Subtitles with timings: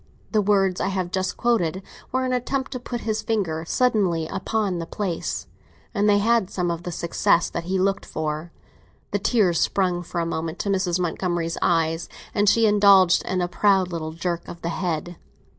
[0.31, 4.79] The words I have just quoted were an attempt to put his finger suddenly upon
[4.79, 5.45] the place;
[5.93, 8.51] and they had some of the success that he looked for.
[9.11, 10.99] The tears sprang for a moment to Mrs.
[10.99, 15.17] Montgomery's eyes, and she indulged in a proud little jerk of the head.